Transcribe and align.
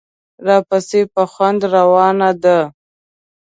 راپسې 0.47 1.01
په 1.13 1.23
خوند 1.31 1.61
روانه 1.75 2.29
ده. 2.43 2.57